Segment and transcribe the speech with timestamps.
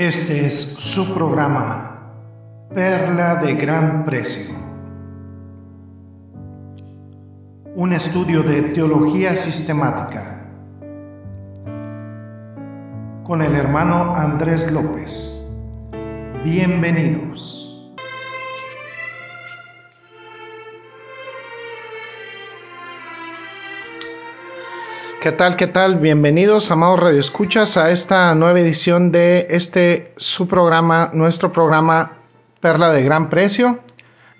[0.00, 2.14] Este es su programa,
[2.72, 4.54] Perla de Gran Precio.
[7.74, 10.40] Un estudio de teología sistemática
[13.24, 15.54] con el hermano Andrés López.
[16.44, 17.59] Bienvenidos.
[25.20, 25.56] ¿Qué tal?
[25.56, 25.96] ¿Qué tal?
[25.96, 32.12] Bienvenidos, amados radioescuchas, a esta nueva edición de este su programa, nuestro programa
[32.60, 33.80] Perla de Gran Precio.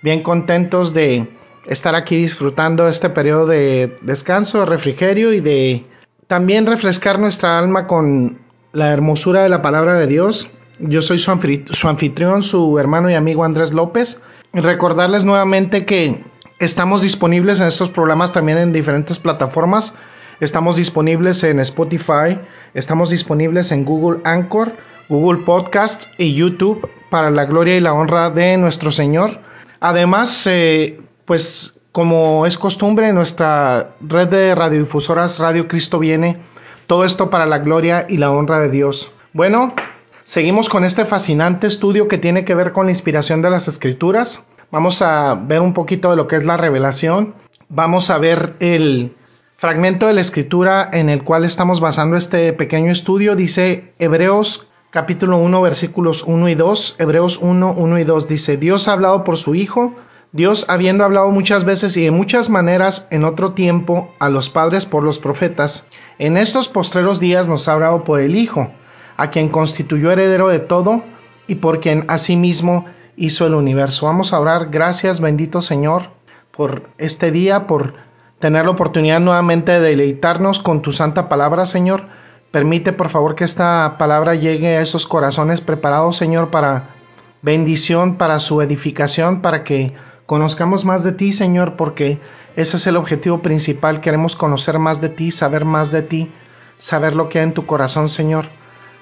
[0.02, 1.28] Bien contentos de
[1.66, 5.84] estar aquí disfrutando este periodo de descanso, de refrigerio y de
[6.26, 8.38] también refrescar nuestra alma con
[8.72, 10.50] la hermosura de la palabra de Dios.
[10.78, 14.22] Yo soy su, anfitrión, su hermano y amigo Andrés López.
[14.54, 16.24] Recordarles nuevamente que
[16.58, 19.94] estamos disponibles en estos programas también en diferentes plataformas
[20.40, 22.40] Estamos disponibles en Spotify,
[22.72, 24.72] estamos disponibles en Google Anchor,
[25.10, 29.40] Google Podcast y YouTube para la gloria y la honra de nuestro Señor.
[29.80, 36.38] Además, eh, pues como es costumbre nuestra red de radiodifusoras Radio Cristo viene,
[36.86, 39.12] todo esto para la gloria y la honra de Dios.
[39.34, 39.74] Bueno,
[40.22, 44.46] seguimos con este fascinante estudio que tiene que ver con la inspiración de las escrituras.
[44.70, 47.34] Vamos a ver un poquito de lo que es la revelación.
[47.68, 49.14] Vamos a ver el,
[49.60, 55.36] Fragmento de la escritura en el cual estamos basando este pequeño estudio dice Hebreos capítulo
[55.36, 56.96] 1 versículos 1 y 2.
[56.98, 59.96] Hebreos 1, 1 y 2 dice, Dios ha hablado por su Hijo,
[60.32, 64.86] Dios habiendo hablado muchas veces y de muchas maneras en otro tiempo a los padres
[64.86, 65.86] por los profetas,
[66.18, 68.72] en estos postreros días nos ha hablado por el Hijo,
[69.18, 71.04] a quien constituyó heredero de todo
[71.46, 74.06] y por quien asimismo hizo el universo.
[74.06, 76.04] Vamos a orar, gracias bendito Señor
[76.50, 78.08] por este día, por
[78.40, 82.06] tener la oportunidad nuevamente de deleitarnos con tu santa palabra, Señor.
[82.50, 86.96] Permite, por favor, que esta palabra llegue a esos corazones preparados, Señor, para
[87.42, 89.92] bendición, para su edificación, para que
[90.26, 92.18] conozcamos más de ti, Señor, porque
[92.56, 94.00] ese es el objetivo principal.
[94.00, 96.32] Queremos conocer más de ti, saber más de ti,
[96.78, 98.46] saber lo que hay en tu corazón, Señor.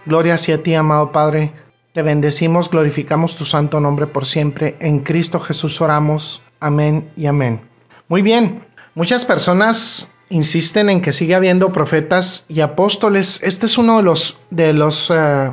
[0.04, 1.52] Gloria hacia ti, amado Padre.
[1.94, 4.76] Te bendecimos, glorificamos tu santo nombre por siempre.
[4.80, 6.42] En Cristo Jesús oramos.
[6.60, 7.62] Amén y amén.
[8.08, 8.62] Muy bien,
[8.98, 13.40] Muchas personas insisten en que sigue habiendo profetas y apóstoles.
[13.44, 15.52] Este es uno de los, de los eh,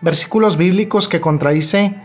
[0.00, 2.00] versículos bíblicos que contradice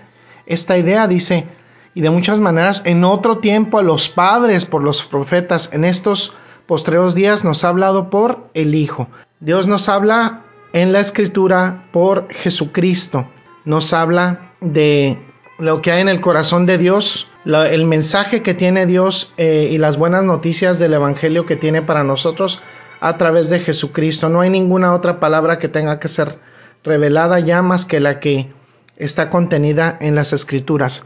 [0.48, 1.08] esta idea.
[1.08, 1.46] Dice,
[1.94, 6.34] y de muchas maneras, en otro tiempo a los padres por los profetas, en estos
[6.66, 9.10] postreros días nos ha hablado por el Hijo.
[9.42, 10.42] Dios nos habla
[10.74, 13.28] en la escritura por Jesucristo.
[13.64, 15.24] Nos habla de
[15.60, 19.78] lo que hay en el corazón de Dios el mensaje que tiene Dios eh, y
[19.78, 22.62] las buenas noticias del Evangelio que tiene para nosotros
[23.00, 24.30] a través de Jesucristo.
[24.30, 26.40] No hay ninguna otra palabra que tenga que ser
[26.84, 28.52] revelada ya más que la que
[28.98, 31.06] está contenida en las escrituras.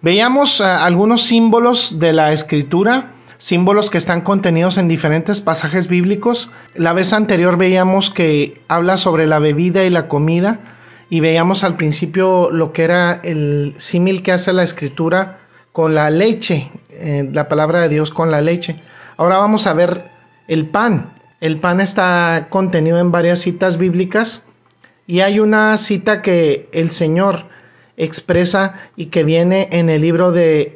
[0.00, 6.50] Veíamos eh, algunos símbolos de la escritura, símbolos que están contenidos en diferentes pasajes bíblicos.
[6.74, 10.60] La vez anterior veíamos que habla sobre la bebida y la comida
[11.10, 15.41] y veíamos al principio lo que era el símil que hace la escritura
[15.72, 18.80] con la leche, eh, la palabra de Dios con la leche.
[19.16, 20.10] Ahora vamos a ver
[20.46, 21.14] el pan.
[21.40, 24.46] El pan está contenido en varias citas bíblicas
[25.06, 27.46] y hay una cita que el Señor
[27.96, 30.72] expresa y que viene en el libro de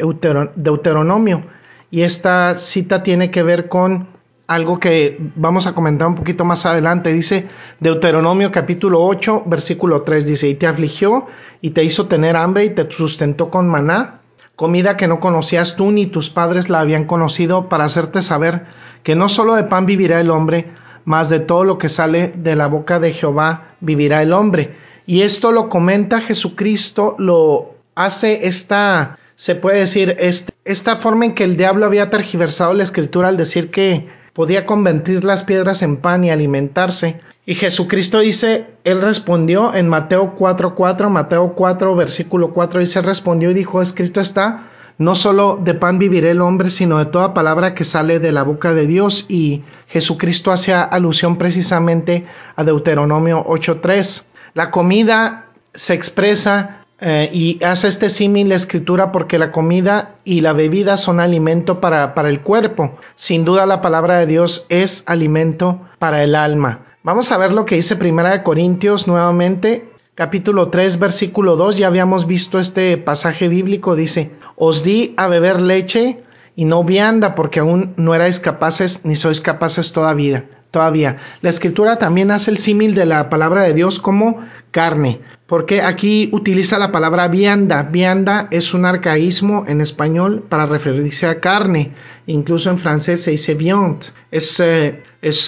[0.57, 1.45] Deuteronomio.
[1.91, 4.09] Y esta cita tiene que ver con
[4.49, 7.13] algo que vamos a comentar un poquito más adelante.
[7.13, 7.49] Dice
[7.81, 11.27] Deuteronomio capítulo 8, versículo 3, dice, y te afligió
[11.61, 14.21] y te hizo tener hambre y te sustentó con maná
[14.57, 18.65] comida que no conocías tú ni tus padres la habían conocido, para hacerte saber
[19.03, 20.73] que no solo de pan vivirá el hombre,
[21.05, 24.75] mas de todo lo que sale de la boca de Jehová vivirá el hombre.
[25.07, 31.35] Y esto lo comenta Jesucristo, lo hace esta, se puede decir, este, esta forma en
[31.35, 35.97] que el diablo había tergiversado la escritura al decir que podía convertir las piedras en
[35.97, 37.21] pan y alimentarse.
[37.47, 43.55] Y Jesucristo dice, él respondió en Mateo 4:4, Mateo 4 versículo 4 dice, respondió y
[43.55, 44.69] dijo, escrito está,
[44.99, 48.43] no solo de pan vivirá el hombre, sino de toda palabra que sale de la
[48.43, 49.25] boca de Dios.
[49.31, 52.27] Y Jesucristo hace alusión precisamente
[52.57, 54.27] a Deuteronomio 8:3.
[54.53, 60.41] La comida se expresa eh, y hace este símil la escritura porque la comida y
[60.41, 62.97] la bebida son alimento para, para el cuerpo.
[63.15, 66.87] Sin duda la palabra de Dios es alimento para el alma.
[67.03, 71.77] Vamos a ver lo que dice Primera de Corintios nuevamente, capítulo 3, versículo 2.
[71.77, 73.95] Ya habíamos visto este pasaje bíblico.
[73.95, 76.23] Dice, os di a beber leche
[76.57, 80.47] y no vianda porque aún no erais capaces ni sois capaces todavía.
[80.71, 81.19] todavía.
[81.41, 86.29] La escritura también hace el símil de la palabra de Dios como carne, porque aquí
[86.33, 87.85] utiliza la palabra vianda.
[87.85, 91.93] Vianda es un arcaísmo en español para referirse a carne.
[92.27, 94.07] Incluso en francés se dice viande.
[94.31, 95.03] Es, eh,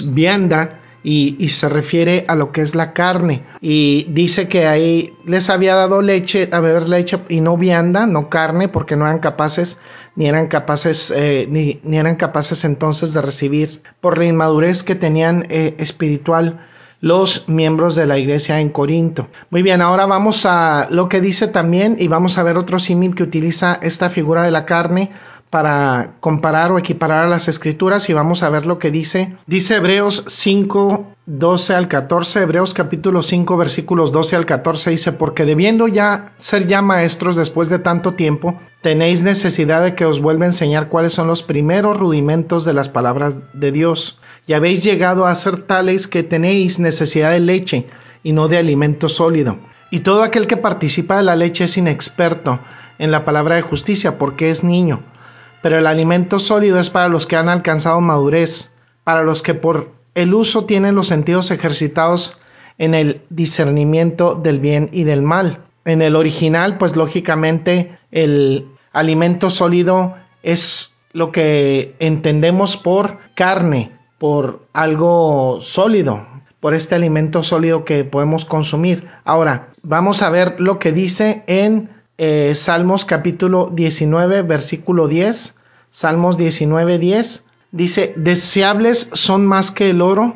[0.07, 3.45] vianda y, se refiere a lo que es la carne.
[3.61, 8.29] Y dice que ahí les había dado leche, a beber leche y no vianda, no
[8.29, 9.81] carne, porque no eran capaces,
[10.15, 15.47] ni eran capaces, eh, ni, eran capaces entonces de recibir por la inmadurez que tenían
[15.49, 16.67] eh, espiritual
[17.01, 19.29] los miembros de la iglesia en Corinto.
[19.51, 23.15] Muy bien, ahora vamos a lo que dice también y vamos a ver otro símil
[23.15, 25.11] que utiliza esta figura de la carne
[25.51, 29.37] para comparar o equiparar a las escrituras y vamos a ver lo que dice.
[29.47, 35.45] Dice Hebreos 5, 12 al 14, Hebreos capítulo 5 versículos 12 al 14 dice, porque
[35.47, 40.45] debiendo ya ser ya maestros después de tanto tiempo, tenéis necesidad de que os vuelva
[40.45, 44.19] a enseñar cuáles son los primeros rudimentos de las palabras de Dios.
[44.49, 47.87] Y habéis llegado a ser tales que tenéis necesidad de leche
[48.25, 49.59] y no de alimento sólido.
[49.93, 52.59] Y todo aquel que participa de la leche es inexperto
[52.99, 55.05] en la palabra de justicia porque es niño
[55.63, 58.73] pero el alimento sólido es para los que han alcanzado madurez,
[59.05, 62.39] para los que por el uso tienen los sentidos ejercitados
[62.79, 65.61] en el discernimiento del bien y del mal.
[65.85, 74.67] En el original, pues lógicamente el alimento sólido es lo que entendemos por carne, por
[74.73, 76.27] algo sólido,
[76.61, 79.09] por este alimento sólido que podemos consumir.
[79.25, 85.57] Ahora, vamos a ver lo que dice en eh, Salmos capítulo 19, versículo 10.
[85.91, 87.45] Salmos 19, 10.
[87.71, 90.35] Dice, deseables son más que el oro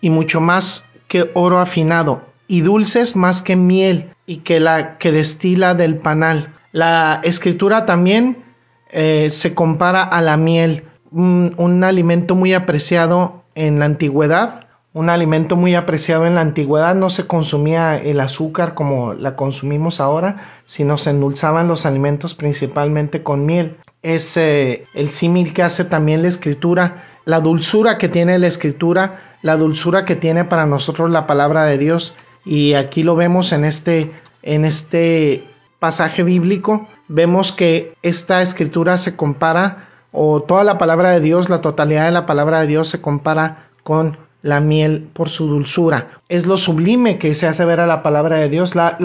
[0.00, 5.12] y mucho más que oro afinado y dulces más que miel y que la que
[5.12, 6.54] destila del panal.
[6.72, 8.44] La escritura también
[8.90, 14.66] eh, se compara a la miel, un alimento muy apreciado en la antigüedad
[14.96, 16.94] un alimento muy apreciado en la antigüedad.
[16.94, 23.22] No se consumía el azúcar como la consumimos ahora, sino se endulzaban los alimentos principalmente
[23.22, 23.76] con miel.
[24.00, 29.36] Es eh, el símil que hace también la escritura, la dulzura que tiene la escritura,
[29.42, 32.14] la dulzura que tiene para nosotros la palabra de Dios.
[32.46, 35.46] Y aquí lo vemos en este, en este
[35.78, 36.88] pasaje bíblico.
[37.08, 42.10] Vemos que esta escritura se compara, o toda la palabra de Dios, la totalidad de
[42.10, 46.08] la palabra de Dios se compara con la miel por su dulzura.
[46.30, 48.74] Es lo sublime que se hace ver a la palabra de Dios.
[48.74, 48.96] La,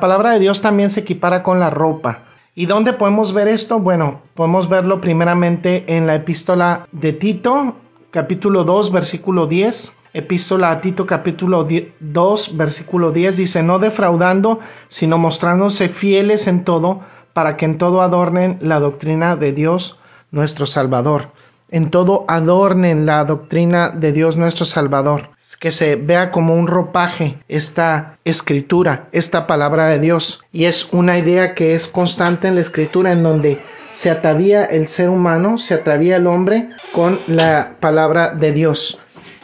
[0.00, 2.20] palabra de Dios también se equipara con la ropa.
[2.54, 3.80] ¿Y dónde podemos ver esto?
[3.80, 7.74] Bueno, podemos verlo primeramente en la epístola de Tito,
[8.12, 9.96] capítulo 2, versículo 10.
[10.14, 11.66] Epístola a Tito capítulo
[11.98, 17.00] 2, versículo 10 dice, no defraudando, sino mostrándose fieles en todo,
[17.32, 19.98] para que en todo adornen la doctrina de Dios
[20.32, 21.28] nuestro Salvador
[21.72, 27.38] en todo adornen la doctrina de Dios nuestro Salvador, que se vea como un ropaje
[27.48, 30.42] esta escritura, esta palabra de Dios.
[30.52, 33.58] Y es una idea que es constante en la escritura en donde
[33.90, 38.98] se atavía el ser humano, se atavía el hombre con la palabra de Dios.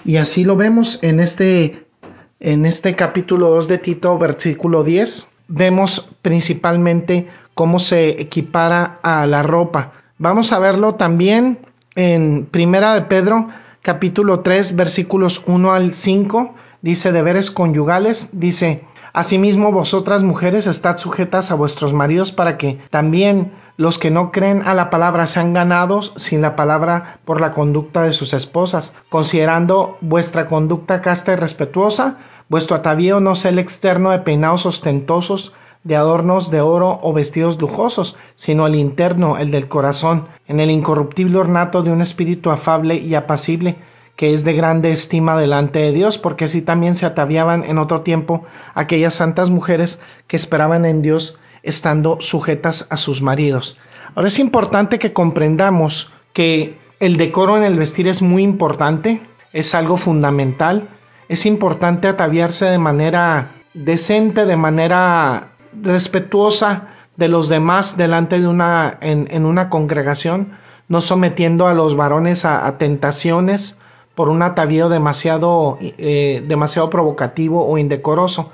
[0.05, 1.87] Y así lo vemos en este,
[2.41, 5.31] en este capítulo 2 de Tito, versículo 10.
[5.49, 9.93] Vemos principalmente cómo se equipara a la ropa.
[10.21, 11.61] Vamos a verlo también
[11.95, 13.51] en Primera de Pedro,
[13.83, 21.53] capítulo 3, versículos 1 al 5, dice deberes conyugales, dice, Asimismo vosotras mujeres estad sujetas
[21.53, 26.13] a vuestros maridos para que también los que no creen a la palabra sean ganados
[26.17, 32.17] sin la palabra por la conducta de sus esposas, considerando vuestra conducta casta y respetuosa,
[32.49, 35.53] vuestro atavío no sea el externo de peinados ostentosos,
[35.85, 40.71] de adornos de oro o vestidos lujosos, sino el interno, el del corazón, en el
[40.71, 43.77] incorruptible ornato de un espíritu afable y apacible,
[44.17, 48.01] que es de grande estima delante de Dios, porque así también se ataviaban en otro
[48.01, 48.45] tiempo
[48.75, 53.79] aquellas santas mujeres que esperaban en Dios estando sujetas a sus maridos.
[54.15, 59.21] Ahora es importante que comprendamos que el decoro en el vestir es muy importante,
[59.53, 60.89] es algo fundamental,
[61.29, 68.97] es importante ataviarse de manera decente, de manera respetuosa de los demás delante de una
[69.01, 70.53] en, una congregación,
[70.89, 73.79] no sometiendo a los varones a, tentaciones
[74.15, 78.51] por un atavío demasiado, eh, demasiado provocativo o indecoroso.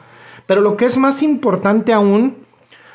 [0.47, 2.39] Pero lo que es más importante aún,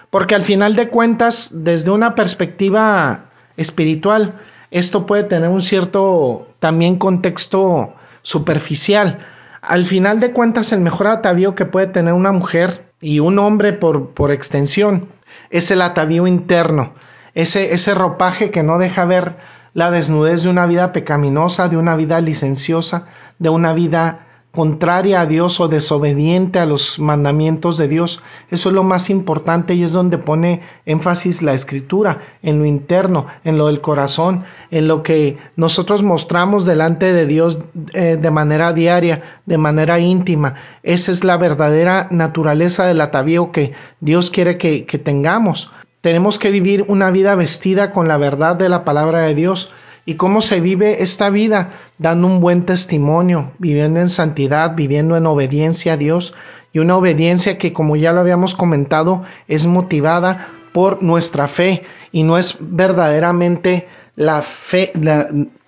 [0.09, 3.25] porque al final de cuentas, desde una perspectiva
[3.57, 4.39] espiritual,
[4.71, 9.19] esto puede tener un cierto también contexto superficial.
[9.61, 13.73] Al final de cuentas, el mejor atavío que puede tener una mujer y un hombre
[13.73, 15.09] por, por extensión.
[15.49, 16.93] Es el atavío interno,
[17.33, 19.37] ese, ese ropaje que no deja ver
[19.73, 24.27] la desnudez de una vida pecaminosa, de una vida licenciosa, de una vida
[24.59, 28.21] contraria a Dios o desobediente a los mandamientos de Dios.
[28.51, 33.27] Eso es lo más importante y es donde pone énfasis la escritura, en lo interno,
[33.45, 37.61] en lo del corazón, en lo que nosotros mostramos delante de Dios
[37.93, 40.55] eh, de manera diaria, de manera íntima.
[40.83, 45.71] Esa es la verdadera naturaleza del atavío que Dios quiere que, que tengamos.
[46.01, 49.71] Tenemos que vivir una vida vestida con la verdad de la palabra de Dios.
[50.09, 51.69] ¿Y cómo se vive esta vida?
[51.99, 56.33] Dando un buen testimonio, viviendo en santidad, viviendo en obediencia a Dios
[56.73, 62.23] y una obediencia que, como ya lo habíamos comentado, es motivada por nuestra fe y
[62.23, 64.93] no es verdaderamente la fe,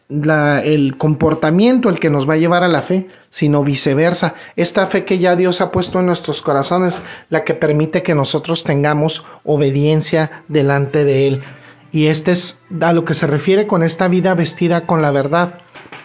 [0.10, 4.34] el comportamiento el que nos va a llevar a la fe, sino viceversa.
[4.56, 8.64] Esta fe que ya Dios ha puesto en nuestros corazones, la que permite que nosotros
[8.64, 11.44] tengamos obediencia delante de Él.
[11.92, 15.60] Y este es a lo que se refiere con esta vida vestida con la verdad.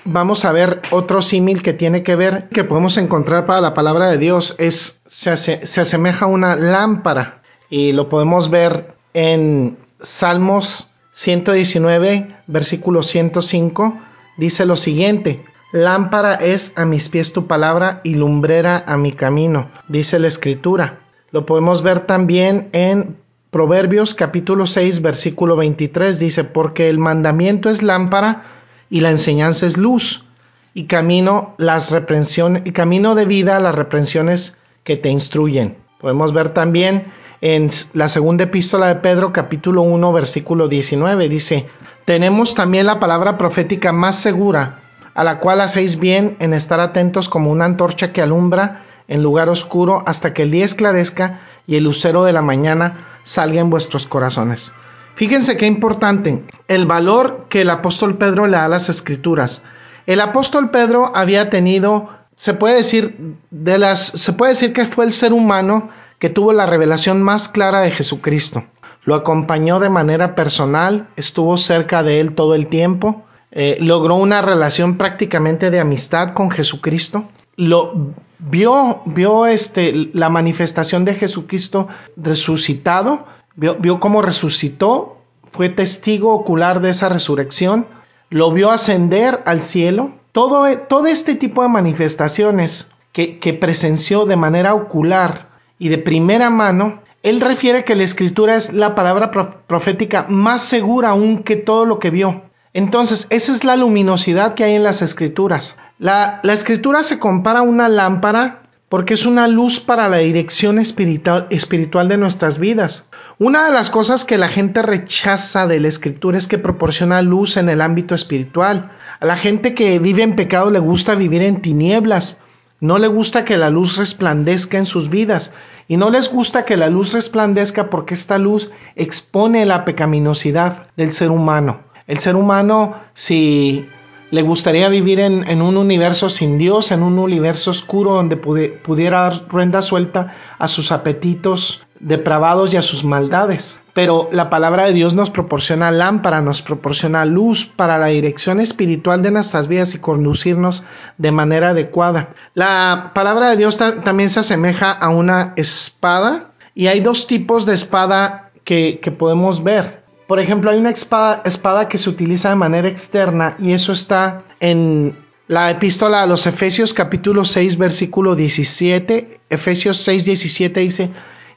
[0.05, 4.11] Vamos a ver otro símil que tiene que ver, que podemos encontrar para la palabra
[4.11, 7.43] de Dios, es, se, se asemeja a una lámpara.
[7.71, 13.99] Y lo podemos ver en Salmos 119, versículo 105,
[14.37, 15.45] dice lo siguiente.
[15.73, 21.00] Lámpara es a mis pies tu palabra y lumbrera a mi camino, dice la escritura.
[21.33, 23.16] Lo podemos ver también en
[23.56, 28.42] Proverbios capítulo 6 versículo 23 dice, porque el mandamiento es lámpara
[28.90, 30.26] y la enseñanza es luz
[30.75, 35.78] y camino las reprensiones y camino de vida las reprensiones que te instruyen.
[35.98, 37.04] Podemos ver también
[37.40, 41.66] en la segunda epístola de Pedro capítulo 1 versículo 19 dice,
[42.04, 44.82] tenemos también la palabra profética más segura,
[45.14, 49.48] a la cual hacéis bien en estar atentos como una antorcha que alumbra en lugar
[49.48, 54.06] oscuro hasta que el día esclarezca y el lucero de la mañana salga en vuestros
[54.06, 54.73] corazones.
[55.16, 59.62] Fíjense qué importante el valor que el apóstol Pedro le da a las escrituras.
[60.06, 65.04] El apóstol Pedro había tenido, se puede decir, de las, se puede decir que fue
[65.04, 68.64] el ser humano que tuvo la revelación más clara de Jesucristo.
[69.04, 74.42] Lo acompañó de manera personal, estuvo cerca de él todo el tiempo, eh, logró una
[74.42, 77.25] relación prácticamente de amistad con Jesucristo,
[77.56, 85.19] lo vio, vio este, la manifestación de Jesucristo resucitado, vio, vio cómo resucitó,
[85.50, 87.87] fue testigo ocular de esa resurrección,
[88.31, 90.11] lo vio ascender al cielo.
[90.33, 96.50] Todo, todo este tipo de manifestaciones que, que presenció de manera ocular y de primera
[96.50, 99.31] mano, él refiere que la escritura es la palabra
[99.66, 102.43] profética más segura aún que todo lo que vio.
[102.73, 105.76] Entonces, esa es la luminosidad que hay en las escrituras.
[105.98, 111.46] La, escritura se compara a una lámpara porque es una luz para la dirección espiritual,
[111.50, 113.08] espiritual de nuestras vidas.
[113.38, 117.56] Una de las cosas que la gente rechaza de la escritura es que proporciona luz
[117.56, 118.92] en el ámbito espiritual.
[119.20, 122.40] A la gente que vive en pecado le gusta vivir en tinieblas.
[122.80, 125.50] No le gusta que la luz resplandezca en sus vidas.
[125.88, 131.12] Y no les gusta que la luz resplandezca porque esta luz expone la pecaminosidad del
[131.12, 131.80] ser humano.
[132.06, 133.88] El ser humano, si
[134.30, 139.49] le gustaría vivir en, un universo sin Dios, en un universo oscuro donde pudiera dar
[139.49, 143.80] ruenda suelta a sus apetitos depravados y a sus maldades.
[143.95, 149.23] Pero la palabra de Dios nos proporciona lámpara, nos proporciona luz para la dirección espiritual
[149.23, 150.83] de nuestras vidas y conducirnos
[151.18, 152.35] de manera adecuada.
[152.54, 157.75] La palabra de Dios también se asemeja a una espada y hay dos tipos de
[157.75, 160.05] espada que podemos ver.
[160.26, 165.16] Por ejemplo, hay una espada, que se utiliza de manera externa y eso está en
[165.47, 169.40] la epístola a los Efesios capítulo 6 versículo 17.
[169.50, 171.11] Efesios 6 17 dice,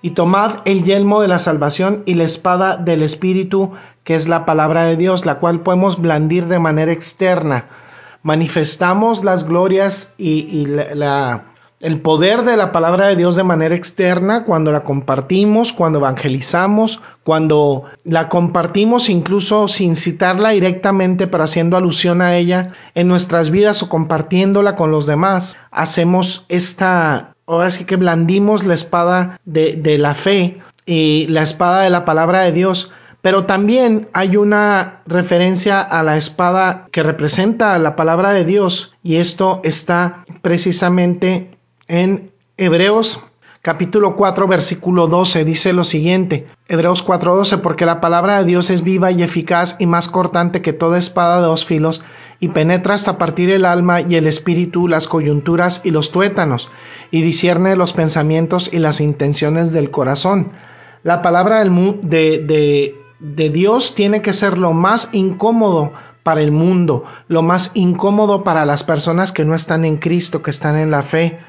[0.03, 3.73] y tomad el yelmo de la salvación y la espada del Espíritu,
[4.03, 7.65] que es la palabra de Dios, la cual podemos blandir de manera externa.
[8.21, 11.48] Manifestamos las glorias y, la
[11.79, 17.01] el poder de la palabra de Dios de manera externa, cuando la compartimos, cuando evangelizamos,
[17.23, 23.81] cuando la compartimos incluso sin citarla directamente, pero haciendo alusión a ella en nuestras vidas
[23.81, 29.97] o compartiéndola con los demás, hacemos esta, ahora sí que blandimos la espada de, de
[29.97, 32.91] la fe y la espada de la palabra de Dios.
[33.21, 39.15] Pero también hay una referencia a la espada que representa la palabra de Dios y
[39.15, 41.58] esto está precisamente
[41.89, 43.21] en Hebreos
[43.61, 48.83] capítulo 4 versículo 12 dice lo siguiente, Hebreos 4:12, porque la palabra de Dios es
[48.83, 52.01] viva y eficaz y más cortante que toda espada de dos filos
[52.39, 56.71] y penetra hasta partir el alma y el espíritu, las coyunturas y los tuétanos,
[57.11, 60.53] y discierne los pensamientos y las intenciones del corazón.
[61.03, 65.91] La palabra de, Dios tiene que ser lo más incómodo
[66.23, 70.51] para el mundo, lo más incómodo para las personas que no están en Cristo, que
[70.51, 71.39] están en la fe.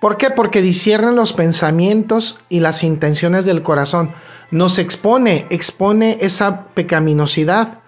[0.00, 0.30] ¿Por qué?
[0.30, 4.12] Porque disciernen los pensamientos y las intenciones del corazón.
[4.50, 7.80] Nos expone, expone esa pecaminosidad.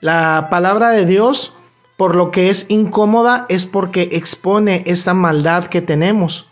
[0.00, 1.54] La palabra de Dios,
[1.96, 6.48] por lo que es incómoda, es porque expone esta maldad que tenemos.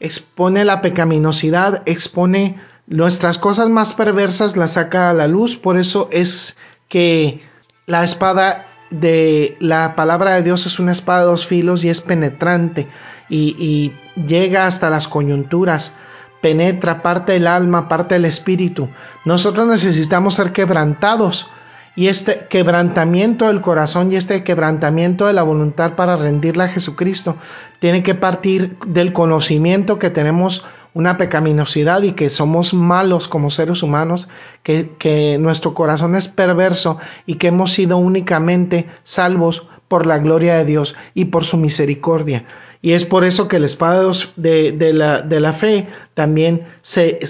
[0.00, 5.58] Expone la pecaminosidad, expone nuestras cosas más perversas, las saca a la luz.
[5.58, 6.56] Por eso es
[6.88, 7.42] que
[7.86, 12.00] la espada de la palabra de Dios es una espada de dos filos y es
[12.00, 12.88] penetrante
[13.32, 13.92] y,
[14.26, 15.94] llega hasta las coyunturas,
[16.42, 18.90] penetra parte del alma, parte del espíritu.
[19.24, 21.48] Nosotros necesitamos ser quebrantados
[21.96, 27.36] y este quebrantamiento del corazón y este quebrantamiento de la voluntad para rendirla a Jesucristo
[27.78, 33.82] tiene que partir del conocimiento que tenemos una pecaminosidad y que somos malos como seres
[33.82, 34.28] humanos,
[34.62, 40.56] que, que nuestro corazón es perverso y que hemos sido únicamente salvos por la gloria
[40.56, 42.44] de Dios y por su misericordia.
[42.84, 47.20] Y es por eso que el espada de, la, la, fe también se,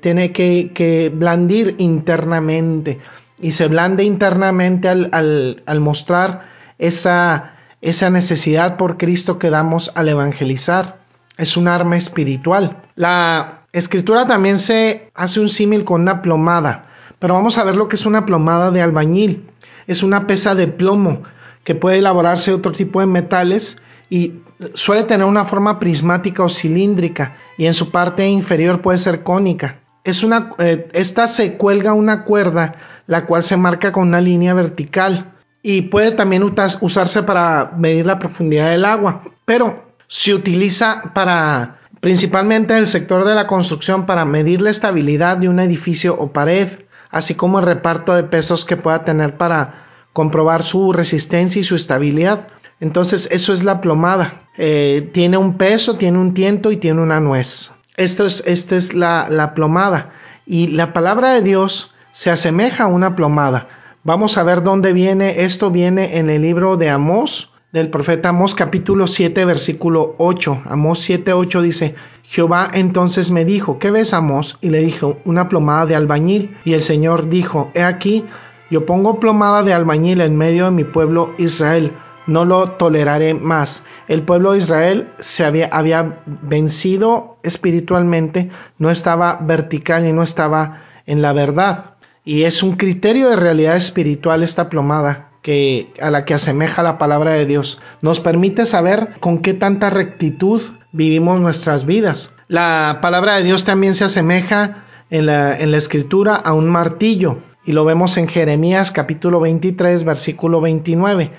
[0.00, 2.98] tiene que, blandir internamente.
[3.38, 6.46] Y se blande internamente al, mostrar
[6.78, 11.00] esa, necesidad por Cristo que damos al evangelizar.
[11.36, 12.82] Es un arma espiritual.
[12.96, 16.86] La escritura también se hace un símil con una plomada.
[17.18, 19.50] Pero vamos a ver lo que es una plomada de albañil.
[19.86, 21.24] Es una pesa de plomo
[21.62, 24.34] que puede elaborarse otro tipo de metales y
[24.74, 29.80] suele tener una forma prismática o cilíndrica y en su parte inferior puede ser cónica.
[30.04, 32.74] Eh, esta se cuelga una cuerda
[33.06, 38.18] la cual se marca con una línea vertical y puede también usarse para medir la
[38.18, 44.26] profundidad del agua, pero se utiliza para principalmente en el sector de la construcción para
[44.26, 46.68] medir la estabilidad de un edificio o pared,
[47.10, 51.76] así como el reparto de pesos que pueda tener para comprobar su resistencia y su
[51.76, 52.48] estabilidad.
[52.80, 54.42] Entonces, eso es la plomada.
[54.56, 57.72] Eh, tiene un peso, tiene un tiento y tiene una nuez.
[57.96, 60.12] Esto es, esta es la, la plomada.
[60.46, 63.68] Y la palabra de Dios se asemeja a una plomada.
[64.02, 65.42] Vamos a ver dónde viene.
[65.42, 70.62] Esto viene en el libro de Amós, del profeta Amós capítulo 7 versículo 8.
[70.66, 74.58] Amós 7 8 dice, Jehová entonces me dijo, ¿qué ves Amós?
[74.60, 76.56] Y le dijo, una plomada de albañil.
[76.64, 78.24] Y el Señor dijo, he aquí,
[78.70, 81.92] yo pongo plomada de albañil en medio de mi pueblo Israel
[82.26, 83.84] no lo toleraré más.
[84.08, 91.22] El pueblo de Israel se había, vencido espiritualmente, no estaba vertical y no estaba en
[91.22, 91.96] la verdad.
[92.24, 96.96] Y es un criterio de realidad espiritual esta plomada que, a la que asemeja la
[96.96, 97.80] palabra de Dios.
[98.00, 102.32] Nos permite saber con qué tanta rectitud vivimos nuestras vidas.
[102.48, 107.38] La palabra de Dios también se asemeja en la, en la escritura a un martillo.
[107.66, 111.32] Y lo vemos en Jeremías capítulo 23, versículo 29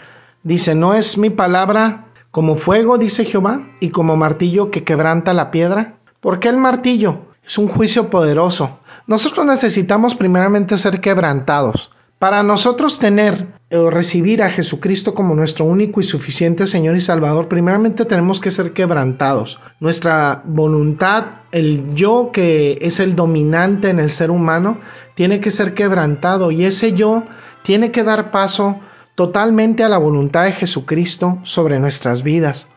[0.45, 5.49] Dice, ¿no es mi palabra como fuego, dice Jehová, y como martillo que quebranta la
[5.49, 5.95] piedra?
[6.19, 7.17] ¿Por qué el martillo?
[7.43, 8.77] Es un juicio poderoso.
[9.07, 11.89] Nosotros necesitamos primeramente ser quebrantados.
[12.19, 17.47] Para nosotros tener o recibir a Jesucristo como nuestro único y suficiente Señor y Salvador,
[17.47, 19.59] primeramente tenemos que ser quebrantados.
[19.79, 24.77] Nuestra voluntad, el yo que es el dominante en el ser humano,
[25.15, 27.23] tiene que ser quebrantado y ese yo
[27.63, 28.79] tiene que dar paso
[29.15, 32.67] totalmente a la voluntad de Jesucristo sobre nuestras vidas.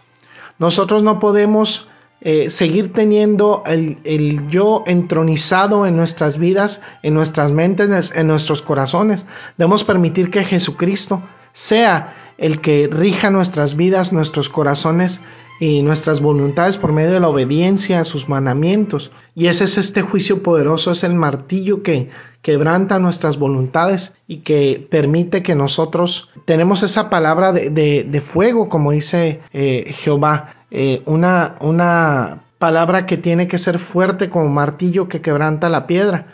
[0.59, 1.89] Nosotros no podemos
[2.21, 8.63] eh, seguir teniendo el, el, yo entronizado en nuestras vidas, en nuestras mentes, en nuestros
[8.63, 9.27] corazones.
[9.57, 11.23] Debemos permitir que Jesucristo
[11.53, 15.21] sea el que rija nuestras vidas, nuestros corazones
[15.61, 19.11] y nuestras voluntades por medio de la obediencia a sus mandamientos.
[19.35, 22.11] Y ese es este juicio poderoso, es el martillo que
[22.43, 28.93] quebranta nuestras voluntades y que permite que nosotros tenemos esa palabra de, de, fuego, como
[28.93, 35.21] dice eh, Jehová, eh, una, una palabra que tiene que ser fuerte como martillo que
[35.21, 36.27] quebranta la piedra.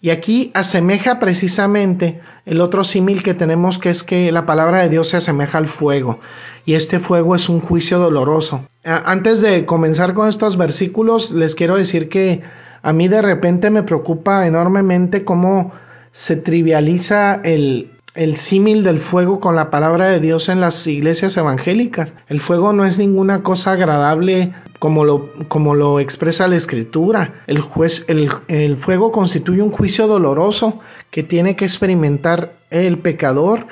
[0.00, 4.88] Y aquí asemeja precisamente el otro símil que tenemos, que es que la palabra de
[4.88, 6.18] Dios se asemeja al fuego.
[6.64, 8.66] Y este fuego es un juicio doloroso.
[8.84, 12.42] Antes de comenzar con estos versículos, les quiero decir que
[12.82, 15.72] a mí de repente me preocupa enormemente cómo
[16.12, 21.36] se trivializa el, el símil del fuego con la palabra de Dios en las iglesias
[21.36, 22.14] evangélicas.
[22.28, 27.42] El fuego no es ninguna cosa agradable como lo, como lo expresa la escritura.
[27.46, 33.66] El, juez, el, el fuego constituye un juicio doloroso que tiene que experimentar el pecador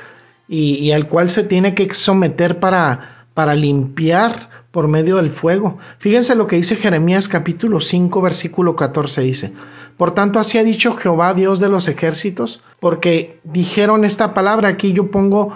[0.53, 5.79] y, al cual se tiene que someter para, para limpiar por medio del fuego.
[5.99, 9.53] Fíjense lo que dice Jeremías capítulo 5 versículo 14 dice,
[9.97, 14.93] por tanto así ha dicho Jehová Dios de los ejércitos, porque dijeron esta palabra aquí
[14.93, 15.55] yo pongo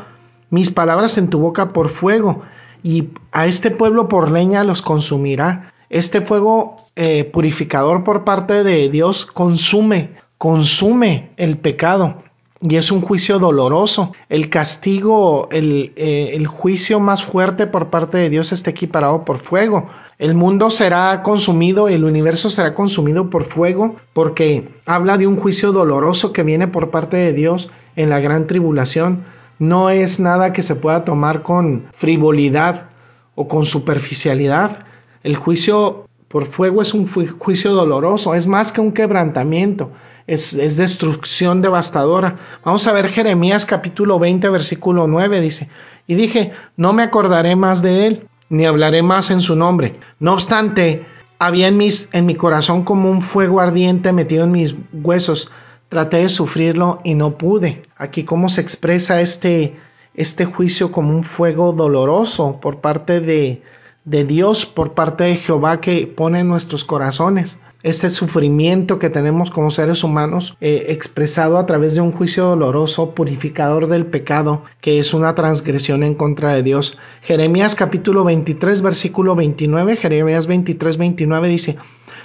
[0.50, 2.42] mis palabras en tu boca por fuego,
[2.84, 5.72] y a este pueblo por leña los consumirá.
[5.90, 12.22] Este fuego eh, purificador por parte de Dios consume, consume el pecado.
[12.66, 14.12] Y es un juicio doloroso.
[14.30, 19.36] El castigo, el, eh, el juicio más fuerte por parte de Dios está equiparado por
[19.36, 19.90] fuego.
[20.18, 25.72] El mundo será consumido, el universo será consumido por fuego, porque habla de un juicio
[25.72, 29.24] doloroso que viene por parte de Dios en la gran tribulación.
[29.58, 32.88] No es nada que se pueda tomar con frivolidad
[33.34, 34.86] o con superficialidad.
[35.22, 39.90] El juicio por fuego es un juicio doloroso, es más que un quebrantamiento,
[40.26, 42.38] es, es, destrucción devastadora.
[42.64, 45.68] Vamos a ver Jeremías capítulo 20, versículo 9, dice,
[46.06, 49.98] y dije, no me acordaré más de él, ni hablaré más en su nombre.
[50.18, 51.06] No obstante,
[51.38, 55.50] había en, mis, en mi corazón como un fuego ardiente metido en mis huesos.
[55.88, 57.82] Traté de sufrirlo y no pude.
[57.96, 59.76] Aquí cómo se expresa este,
[60.14, 63.62] este juicio como un fuego doloroso por parte de,
[64.04, 69.50] de Dios, por parte de Jehová que pone en nuestros corazones este sufrimiento que tenemos
[69.50, 74.98] como seres humanos eh, expresado a través de un juicio doloroso, purificador del pecado, que
[74.98, 76.96] es una transgresión en contra de Dios.
[77.20, 81.76] Jeremías capítulo 23, versículo 29, Jeremías 23, 29 dice,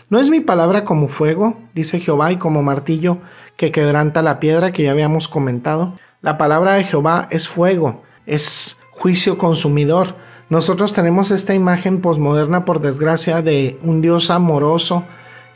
[0.10, 3.18] ¿no es mi palabra como fuego, dice Jehová, y como martillo
[3.58, 5.94] que quebranta la piedra que ya habíamos comentado?
[6.22, 10.16] La palabra de Jehová es fuego, es juicio consumidor.
[10.50, 15.04] Nosotros tenemos esta imagen posmoderna, por desgracia, de un Dios amoroso,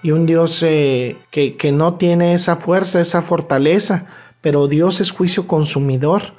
[0.04, 4.06] y un Dios eh, que, que, no tiene esa fuerza, esa fortaleza,
[4.42, 6.34] pero Dios es juicio consumidor.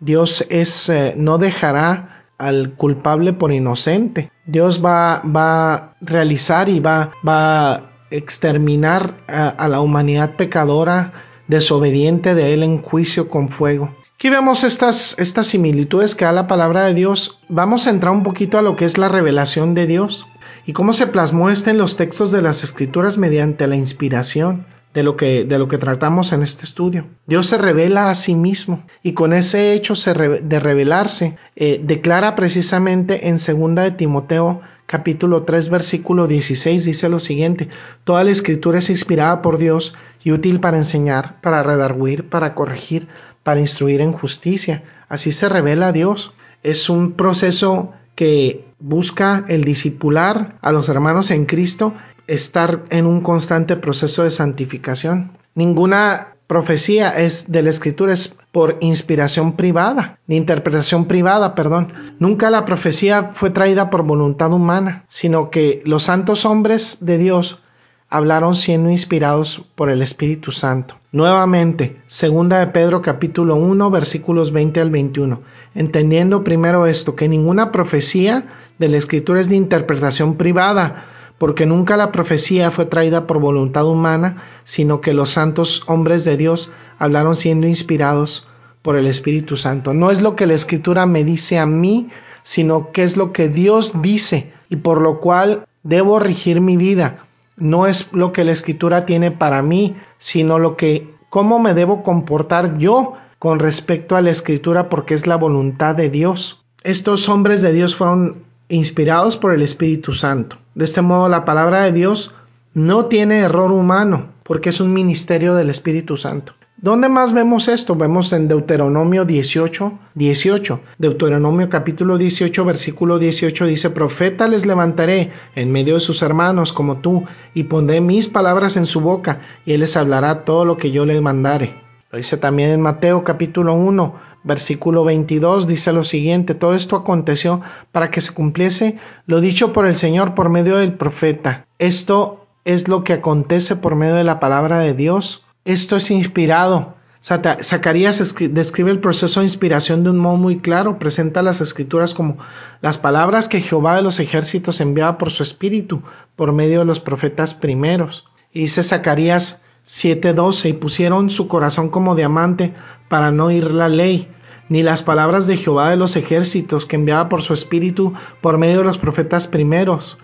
[0.00, 4.32] Dios es, eh, no dejará al culpable por inocente.
[4.46, 11.12] Dios va, va a realizar y va, va a exterminar a, la humanidad pecadora,
[11.46, 13.94] desobediente de Él en juicio con fuego.
[14.14, 17.38] Aquí vemos estas, estas similitudes que da la palabra de Dios.
[17.48, 20.26] Vamos a entrar un poquito a lo que es la revelación de Dios
[20.66, 25.02] y cómo se plasmó este en los textos de las escrituras mediante la inspiración de
[25.02, 27.06] lo que, de lo que tratamos en este estudio.
[27.26, 33.28] Dios se revela a sí mismo y con ese hecho de revelarse eh, declara precisamente
[33.28, 37.68] en 2 de Timoteo capítulo 3 versículo 16 dice lo siguiente,
[38.02, 39.94] toda la escritura es inspirada por Dios
[40.24, 43.06] y útil para enseñar, para redarguir, para corregir,
[43.44, 44.82] para instruir en justicia.
[45.08, 46.32] Así se revela Dios.
[46.64, 51.94] Es un proceso que busca el discipular a los hermanos en Cristo,
[52.26, 55.32] estar en un constante proceso de santificación.
[55.54, 61.92] Ninguna profecía es de la escritura es por inspiración privada, ni interpretación privada, perdón.
[62.18, 67.60] Nunca la profecía fue traída por voluntad humana, sino que los santos hombres de Dios
[68.08, 70.96] hablaron siendo inspirados por el Espíritu Santo.
[71.12, 75.42] Nuevamente, segunda de Pedro capítulo 1 versículos 20 al 21.
[75.76, 81.04] Entendiendo primero esto, que ninguna profecía de la Escritura es de interpretación privada,
[81.38, 86.36] porque nunca la profecía fue traída por voluntad humana, sino que los santos hombres de
[86.36, 88.48] Dios hablaron siendo inspirados
[88.82, 89.94] por el Espíritu Santo.
[89.94, 92.08] No es lo que la Escritura me dice a mí,
[92.42, 97.26] sino que es lo que Dios dice y por lo cual debo regir mi vida
[97.60, 102.02] no es lo que la escritura tiene para mí, sino lo que cómo me debo
[102.02, 106.64] comportar yo con respecto a la escritura porque es la voluntad de Dios.
[106.82, 110.56] Estos hombres de Dios fueron inspirados por el Espíritu Santo.
[110.74, 112.32] De este modo la palabra de Dios
[112.72, 116.54] no tiene error humano porque es un ministerio del Espíritu Santo.
[116.76, 117.94] ¿Dónde más vemos esto?
[117.94, 120.80] Vemos en Deuteronomio 18, 18.
[120.96, 126.96] Deuteronomio capítulo 18, versículo 18 dice, Profeta les levantaré en medio de sus hermanos como
[127.02, 130.90] tú, y pondré mis palabras en su boca, y él les hablará todo lo que
[130.90, 131.74] yo les mandare.
[132.10, 137.60] Lo dice también en Mateo capítulo 1, versículo 22, dice lo siguiente, todo esto aconteció
[137.92, 141.66] para que se cumpliese lo dicho por el Señor por medio del profeta.
[141.78, 146.94] Esto es lo que acontece por medio de la palabra de Dios esto es inspirado.
[147.22, 152.38] Zacarías describe el proceso de inspiración de un modo muy claro, presenta las escrituras como
[152.80, 156.02] las palabras que Jehová de los ejércitos enviaba por su espíritu,
[156.34, 158.24] por medio de los profetas primeros.
[158.52, 162.74] Y dice Zacarías 7:12, y pusieron su corazón como diamante
[163.08, 164.28] para no oír la ley,
[164.68, 168.78] ni las palabras de Jehová de los ejércitos que enviaba por su espíritu por medio
[168.78, 170.18] de los profetas primeros.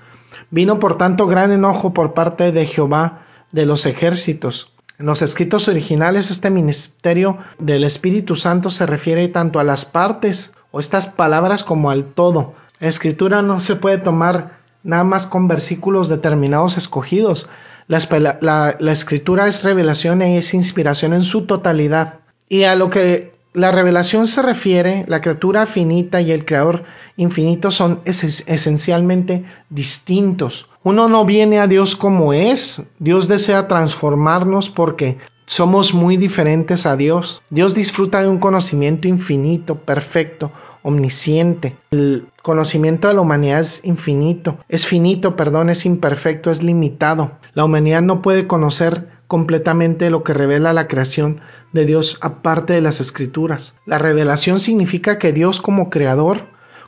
[0.50, 5.68] Vino por tanto gran enojo por parte de Jehová de los ejércitos en los escritos
[5.68, 11.64] originales este ministerio del Espíritu Santo se refiere tanto a las partes o estas palabras
[11.64, 12.54] como al todo.
[12.80, 17.46] La escritura no se puede tomar nada más con versículos determinados escogidos.
[17.88, 22.20] La, escritura es revelación y es inspiración en su totalidad.
[22.48, 26.84] Y a lo que la revelación se refiere, la criatura finita y el creador
[27.16, 30.68] infinito son esencialmente distintos.
[30.82, 36.96] Uno no viene a Dios como es, Dios desea transformarnos porque somos muy diferentes a
[36.96, 37.40] Dios.
[37.50, 40.52] Dios disfruta de un conocimiento infinito, perfecto,
[40.86, 41.76] omnisciente.
[41.90, 47.32] El conocimiento de la humanidad es infinito, es finito, perdón, es imperfecto, es limitado.
[47.54, 51.40] La humanidad no puede conocer completamente lo que revela la creación
[51.72, 53.76] de Dios aparte de las escrituras.
[53.84, 56.44] La revelación significa que Dios como creador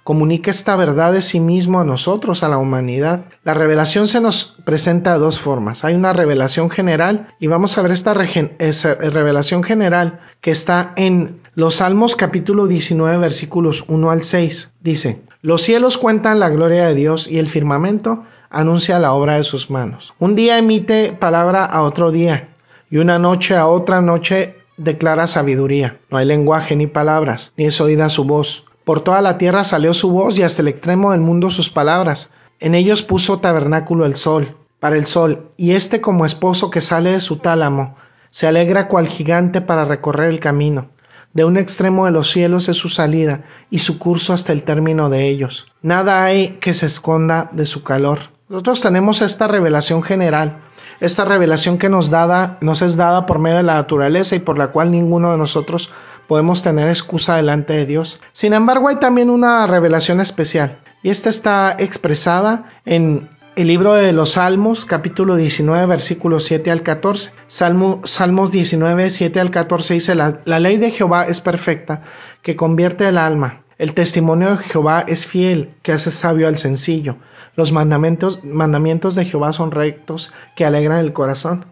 [0.09, 3.27] comunica esta verdad de sí mismo a nosotros, a la humanidad.
[3.45, 5.85] La revelación se nos presenta de dos formas.
[5.85, 11.75] Hay una revelación general y vamos a ver esta revelación general que está en los
[11.75, 14.73] Salmos capítulo 19 versículos 1 al 6.
[14.81, 19.45] Dice, los cielos cuentan la gloria de Dios y el firmamento anuncia la obra de
[19.45, 20.15] sus manos.
[20.19, 22.49] Un día emite palabra a otro día
[22.91, 25.99] y una noche a otra noche declara sabiduría.
[26.11, 28.65] No hay lenguaje ni palabras, ni es oída su voz.
[28.89, 32.31] Por toda la tierra salió su voz y hasta el extremo del mundo sus palabras.
[32.59, 37.11] En ellos puso tabernáculo el sol, para el sol, y éste como esposo que sale
[37.11, 37.97] de su tálamo,
[38.31, 40.87] se alegra cual gigante para recorrer el camino.
[41.35, 45.11] De un extremo de los cielos es su salida y su curso hasta el término
[45.11, 45.67] de ellos.
[45.83, 48.21] Nada hay que se esconda de su calor.
[48.49, 50.61] Nosotros tenemos esta revelación general,
[51.01, 54.57] esta revelación que nos, dada, nos es dada por medio de la naturaleza y por
[54.57, 55.91] la cual ninguno de nosotros
[56.29, 58.21] podemos tener excusa delante de Dios.
[58.31, 64.13] Sin embargo, hay también una revelación especial y esta está expresada en el libro de
[64.13, 67.33] los Salmos, capítulo 19, versículos 7 al 14.
[67.49, 72.03] Salmo, Salmos 19, 7 al 14 dice, la, ley de Jehová es perfecta,
[72.43, 73.63] que convierte el alma.
[73.79, 77.17] El testimonio de Jehová es fiel, que hace sabio al sencillo.
[77.57, 81.67] Los mandamientos de Jehová son rectos, que alegran el corazón.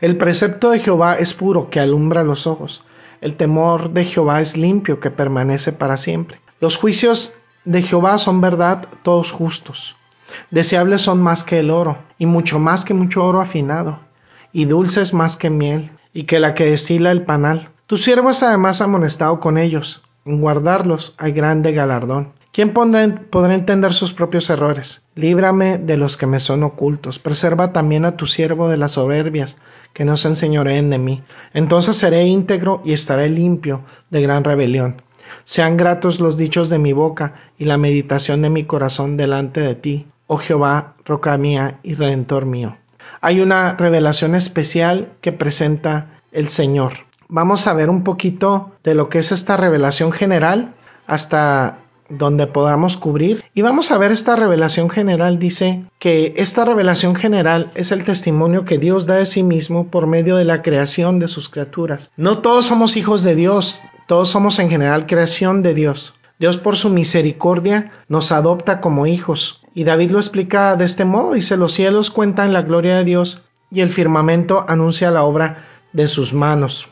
[0.00, 2.84] El precepto de Jehová es puro, que alumbra los ojos.
[3.20, 6.40] El temor de Jehová es limpio, que permanece para siempre.
[6.60, 9.96] Los juicios de Jehová son verdad, todos justos.
[10.50, 14.00] Deseables son más que el oro, y mucho más que mucho oro afinado,
[14.52, 17.70] y dulces más que miel, y que la que destila el panal.
[17.86, 20.02] Tu siervo es además amonestado con ellos.
[20.24, 22.32] En guardarlos hay grande galardón.
[22.52, 25.06] ¿Quién podrá entender sus propios errores?
[25.14, 27.20] Líbrame de los que me son ocultos.
[27.20, 29.58] Preserva también a tu siervo de las soberbias,
[29.92, 31.22] que no se enseñoreen de mí.
[31.54, 35.02] Entonces seré íntegro y estaré limpio de gran rebelión.
[35.44, 39.74] Sean gratos los dichos de mi boca y la meditación de mi corazón delante de
[39.74, 42.76] ti, oh Jehová, roca mía y redentor mío.
[43.20, 46.92] Hay una revelación especial que presenta el Señor.
[47.28, 50.74] Vamos a ver un poquito de lo que es esta revelación general
[51.06, 51.78] hasta
[52.10, 53.44] donde podamos cubrir.
[53.54, 55.38] Y vamos a ver esta revelación general.
[55.38, 60.06] Dice que esta revelación general es el testimonio que Dios da de sí mismo por
[60.06, 62.12] medio de la creación de sus criaturas.
[62.16, 66.14] No todos somos hijos de Dios, todos somos en general creación de Dios.
[66.38, 69.62] Dios por su misericordia nos adopta como hijos.
[69.74, 71.34] Y David lo explica de este modo.
[71.34, 76.08] Dice, los cielos cuentan la gloria de Dios y el firmamento anuncia la obra de
[76.08, 76.88] sus manos.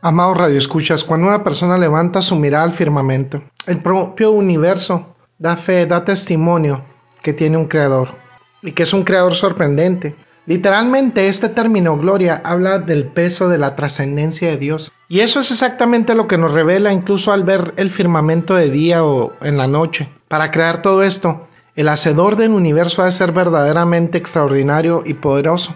[0.00, 5.86] Amados radioescuchas, cuando una persona levanta su mirada al firmamento, el propio universo da fe,
[5.86, 6.84] da testimonio
[7.20, 8.14] que tiene un creador
[8.62, 10.14] y que es un creador sorprendente.
[10.46, 14.92] Literalmente este término gloria habla del peso de la trascendencia de Dios.
[15.08, 19.04] Y eso es exactamente lo que nos revela incluso al ver el firmamento de día
[19.04, 20.08] o en la noche.
[20.28, 25.74] Para crear todo esto, el hacedor del universo ha de ser verdaderamente extraordinario y poderoso.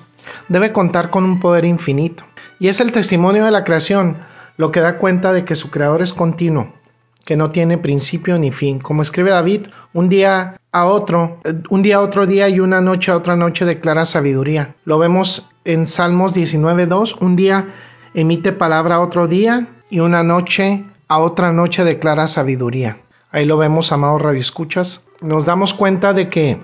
[0.49, 2.23] Debe contar con un poder infinito.
[2.63, 4.19] Y es el testimonio de la creación
[4.57, 6.73] lo que da cuenta de que su creador es continuo,
[7.25, 8.79] que no tiene principio ni fin.
[8.79, 13.11] Como escribe David, un día a otro, un día a otro día y una noche
[13.11, 14.77] a otra noche declara sabiduría.
[14.85, 17.67] Lo vemos en Salmos 19.2, un día
[18.15, 22.99] emite palabra a otro día y una noche a otra noche declara sabiduría.
[23.33, 25.03] Ahí lo vemos, amados radioescuchas.
[25.21, 26.61] Nos damos cuenta de que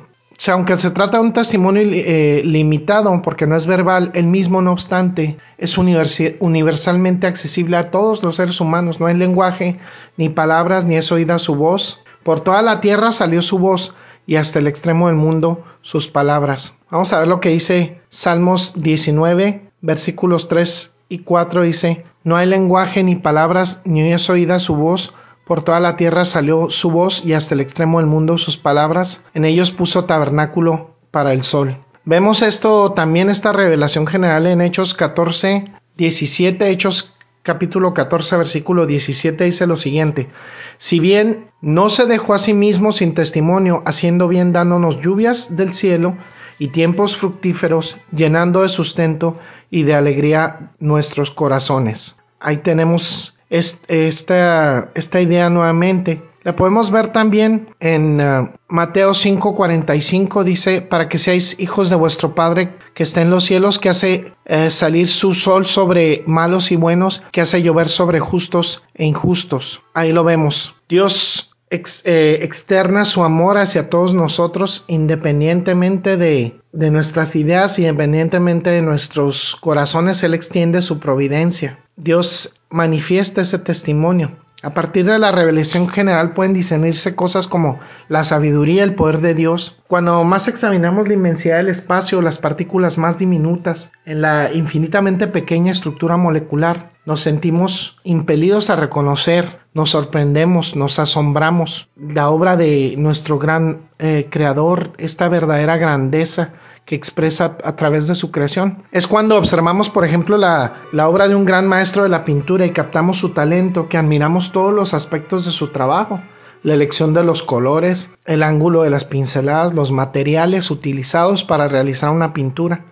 [0.47, 4.73] aunque se trata de un testimonio eh, limitado, porque no es verbal, el mismo, no
[4.73, 9.01] obstante, es universalmente accesible a todos los seres humanos.
[9.01, 9.79] No hay lenguaje,
[10.17, 12.05] ni palabras, ni es oída su voz.
[12.23, 13.95] Por toda la tierra salió su voz,
[14.29, 16.77] y hasta el extremo del mundo sus palabras.
[16.91, 22.47] Vamos a ver lo que dice Salmos 19, versículos 3 y 4 dice, No hay
[22.47, 25.15] lenguaje ni palabras, ni es oída su voz,
[25.49, 29.25] por toda la tierra salió su voz y hasta el extremo del mundo sus palabras.
[29.33, 31.79] En ellos puso tabernáculo para el sol.
[32.05, 39.45] Vemos esto también, esta revelación general en Hechos 14, 17, Hechos capítulo 14, versículo 17
[39.45, 40.29] dice lo siguiente,
[40.77, 45.73] si bien no se dejó a sí mismo sin testimonio, haciendo bien dándonos lluvias del
[45.73, 46.19] cielo
[46.59, 49.39] y tiempos fructíferos, llenando de sustento
[49.71, 52.19] y de alegría nuestros corazones.
[52.39, 56.23] Ahí tenemos esta, esta idea nuevamente.
[56.45, 62.35] La podemos ver también en uh, Mateo 5:45, dice, para que seáis hijos de vuestro
[62.35, 66.77] Padre que está en los cielos, que hace eh, salir su sol sobre malos y
[66.77, 69.83] buenos, que hace llover sobre justos e injustos.
[69.95, 70.75] Ahí lo vemos.
[70.89, 78.83] Dios eh, externa su amor hacia todos nosotros independientemente de, de nuestras ideas, independientemente de
[78.83, 81.79] nuestros corazones, Él extiende su providencia.
[81.97, 84.33] Dios manifiesta ese testimonio.
[84.61, 89.35] A partir de la revelación general pueden discernirse cosas como la sabiduría, el poder de
[89.35, 89.77] Dios.
[89.87, 95.71] Cuando más examinamos la inmensidad del espacio, las partículas más diminutas, en la infinitamente pequeña
[95.71, 103.39] estructura molecular, nos sentimos impelidos a reconocer, nos sorprendemos, nos asombramos la obra de nuestro
[103.39, 106.53] gran eh, creador, esta verdadera grandeza
[106.89, 108.83] que expresa a través de su creación.
[108.93, 110.73] Es cuando observamos, por ejemplo, la,
[111.07, 114.73] obra de un gran maestro de la pintura y captamos su talento, que admiramos todos
[114.73, 116.19] los aspectos de su trabajo,
[116.63, 122.09] la elección de los colores, el ángulo de las pinceladas, los materiales utilizados para realizar
[122.09, 122.87] una pintura.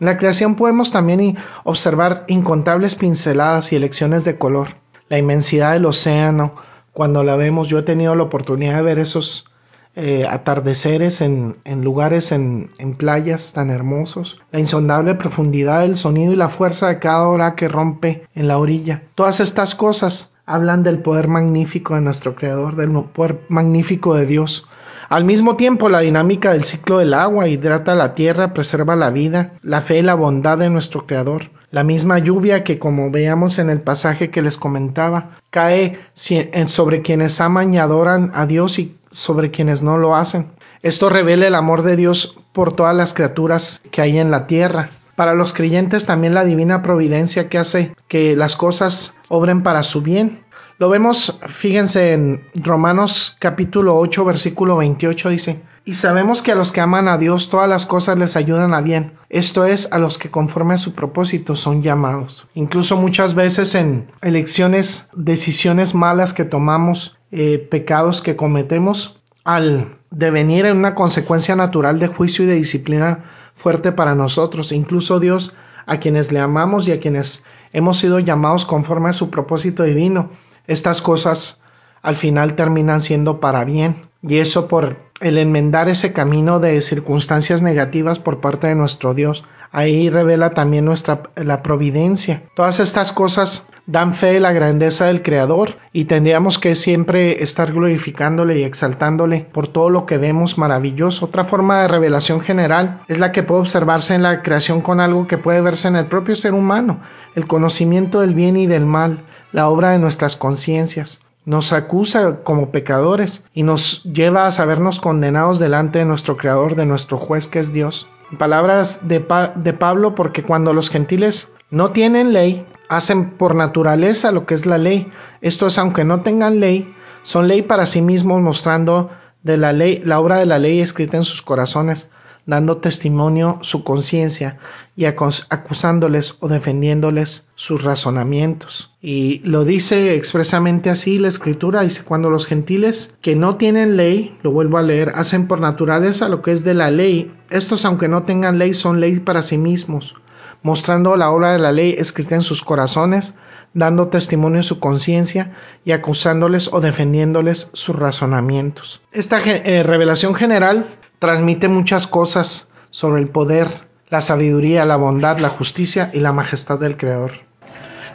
[0.00, 4.76] En la creación podemos también observar incontables pinceladas y elecciones de color,
[5.10, 6.54] la inmensidad del océano,
[6.92, 9.50] cuando la vemos, yo he tenido la oportunidad de ver esos
[9.98, 16.50] eh, atardeceres en, lugares en, playas tan hermosos, la insondable profundidad del sonido y la
[16.50, 19.02] fuerza de cada hora que rompe en la orilla.
[19.14, 24.68] Todas estas cosas hablan del poder magnífico de nuestro Creador, del poder magnífico de Dios.
[25.08, 29.52] Al mismo tiempo, la dinámica del ciclo del agua hidrata la tierra, preserva la vida,
[29.62, 31.50] la fe y la bondad de nuestro Creador.
[31.70, 37.40] La misma lluvia que, como veamos en el pasaje que les comentaba, cae sobre quienes
[37.40, 40.52] aman y adoran a Dios y sobre quienes no lo hacen.
[40.82, 44.90] Esto revela el amor de Dios por todas las criaturas que hay en la tierra.
[45.16, 50.02] Para los creyentes también la divina providencia que hace que las cosas obren para su
[50.02, 50.44] bien.
[50.78, 56.70] Lo vemos, fíjense en Romanos capítulo 8 versículo 28 dice, y sabemos que a los
[56.70, 60.18] que aman a Dios todas las cosas les ayudan a bien, esto es, a los
[60.18, 62.48] que conforme a su propósito son llamados.
[62.54, 70.66] Incluso muchas veces en elecciones, decisiones malas que tomamos, eh, pecados que cometemos, al devenir
[70.66, 74.72] en una consecuencia natural de juicio y de disciplina fuerte para nosotros.
[74.72, 79.30] Incluso Dios, a quienes le amamos y a quienes hemos sido llamados conforme a su
[79.30, 80.30] propósito divino,
[80.66, 81.60] estas cosas
[82.02, 84.06] al final terminan siendo para bien.
[84.22, 89.44] Y eso por el enmendar ese camino de circunstancias negativas por parte de nuestro Dios.
[89.72, 92.42] Ahí revela también nuestra la providencia.
[92.54, 97.72] Todas estas cosas dan fe de la grandeza del Creador y tendríamos que siempre estar
[97.72, 101.26] glorificándole y exaltándole por todo lo que vemos maravilloso.
[101.26, 105.26] Otra forma de revelación general es la que puede observarse en la creación con algo
[105.26, 107.00] que puede verse en el propio ser humano,
[107.34, 112.72] el conocimiento del bien y del mal, la obra de nuestras conciencias nos acusa como
[112.72, 117.60] pecadores y nos lleva a sabernos condenados delante de nuestro Creador, de nuestro juez que
[117.60, 118.08] es Dios.
[118.38, 124.46] Palabras de, de, Pablo, porque cuando los gentiles no tienen ley, hacen por naturaleza lo
[124.46, 125.10] que es la ley.
[125.40, 129.10] Esto es, aunque no tengan ley, son ley para sí mismos, mostrando
[129.42, 132.10] de la ley, la obra de la ley escrita en sus corazones,
[132.46, 134.58] dando testimonio su conciencia
[134.94, 138.92] y acusándoles o defendiéndoles sus razonamientos.
[139.02, 144.38] Y lo dice expresamente así la escritura, dice, cuando los gentiles que no tienen ley,
[144.42, 148.08] lo vuelvo a leer, hacen por naturaleza lo que es de la ley, estos aunque
[148.08, 150.14] no tengan ley son ley para sí mismos,
[150.62, 153.34] mostrando la obra de la ley escrita en sus corazones,
[153.74, 155.52] dando testimonio de su conciencia
[155.84, 159.02] y acusándoles o defendiéndoles sus razonamientos.
[159.12, 160.86] Esta eh, revelación general
[161.18, 166.78] transmite muchas cosas sobre el poder, la sabiduría, la bondad, la justicia y la majestad
[166.78, 167.32] del Creador.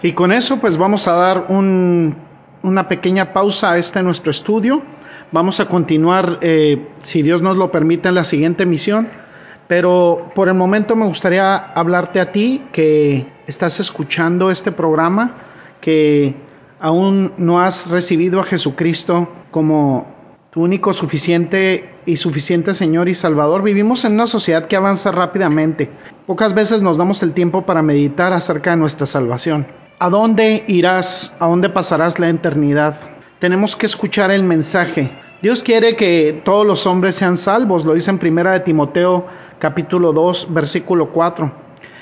[0.02, 4.82] Y con eso pues vamos a dar una pequeña pausa a este nuestro estudio.
[5.32, 9.10] Vamos a continuar, eh, si Dios nos lo permite, en la siguiente misión.
[9.68, 15.38] Pero por el momento me gustaría hablarte a ti que estás escuchando este programa,
[15.80, 16.36] que
[16.80, 20.21] aún no has recibido a Jesucristo como
[20.52, 23.64] tu único suficiente y suficiente Señor y Salvador.
[23.64, 25.90] Vivimos en una sociedad que avanza rápidamente.
[26.28, 29.66] Pocas veces nos damos el tiempo para meditar acerca de nuestra salvación.
[29.98, 31.34] ¿A dónde irás?
[31.40, 33.00] ¿A dónde pasarás la eternidad?
[33.40, 35.10] Tenemos que escuchar el mensaje.
[35.42, 39.26] Dios quiere que todos los hombres sean salvos, lo dice en Primera de Timoteo
[39.58, 41.50] capítulo 2, versículo 4.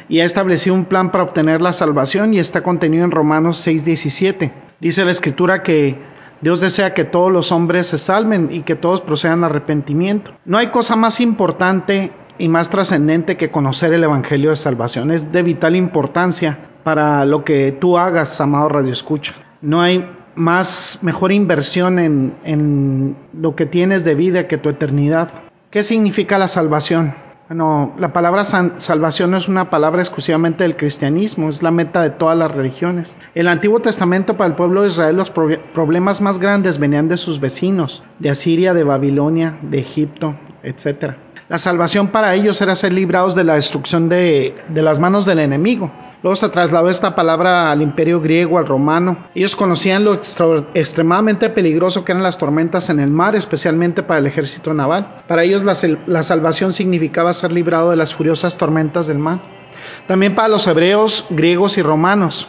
[0.10, 3.86] Y ha establecido un plan para obtener la salvación y está contenido en Romanos 6,
[3.86, 4.52] 17.
[4.80, 5.98] Dice la escritura que
[6.42, 10.32] Dios desea que todos los hombres se salven y que todos procedan a arrepentimiento.
[10.46, 15.12] No hay cosa más importante y más trascendente que conocer el Evangelio de Salvación.
[15.12, 19.34] Es de vital importancia para lo que tú hagas, amado Radio Escucha.
[19.62, 25.30] No hay más mejor inversión en, en lo que tienes de vida que tu eternidad.
[25.70, 27.14] ¿Qué significa la salvación?
[27.50, 32.12] Bueno, la palabra salvación no es una palabra exclusivamente del cristianismo, es la meta de
[32.12, 33.18] todas las religiones.
[33.34, 37.40] El Antiguo Testamento para el pueblo de Israel los problemas más grandes venían de sus
[37.40, 41.16] vecinos, de Asiria, de Babilonia, de Egipto, etc.
[41.50, 45.92] La salvación para ellos era ser librados de la destrucción de, las manos del enemigo.
[46.22, 49.26] Luego se trasladó esta palabra al imperio griego, al romano.
[49.34, 54.28] Ellos conocían lo extremadamente peligroso que eran las tormentas en el mar, especialmente para el
[54.28, 55.24] ejército naval.
[55.28, 55.76] Para ellos la,
[56.06, 59.40] la salvación significaba ser librado de las furiosas tormentas del mar.
[60.06, 62.48] También para los hebreos, griegos y romanos.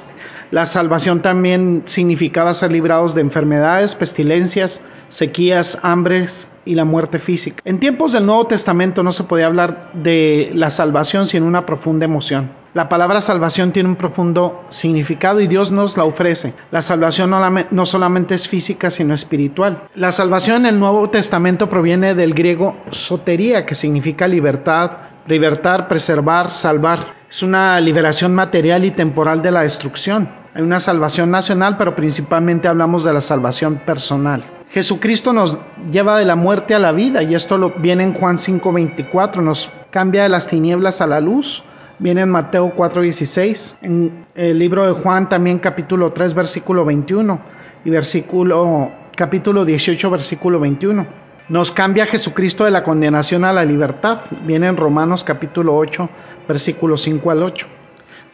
[0.51, 7.63] La salvación también significaba ser librados de enfermedades, pestilencias, sequías, hambres y la muerte física.
[7.65, 12.05] En tiempos del Nuevo Testamento no se podía hablar de la salvación sin una profunda
[12.05, 12.51] emoción.
[12.73, 16.55] La palabra salvación tiene un profundo significado y Dios nos la ofrece.
[16.71, 17.35] La salvación
[17.73, 19.89] no, solamente es física, sino espiritual.
[19.97, 26.51] La salvación en el Nuevo Testamento proviene del griego sotería, que significa libertad, libertar, preservar,
[26.51, 27.15] salvar.
[27.29, 30.29] Es una liberación material y temporal de la destrucción.
[30.55, 34.43] Hay una salvación nacional, pero principalmente hablamos de la salvación personal.
[34.71, 35.59] Jesucristo nos
[35.91, 39.71] lleva de la muerte a la vida y esto lo viene en Juan 5:24, nos
[39.91, 41.65] cambia de las tinieblas a la luz
[42.01, 47.39] viene en Mateo 4:16, en el libro de Juan también capítulo 3 versículo 21
[47.85, 51.07] y versículo capítulo 18 versículo 21.
[51.51, 56.09] Nos cambia Jesucristo de la condenación a la libertad, viene en Romanos capítulo 8
[56.47, 57.67] versículo 5 al 8.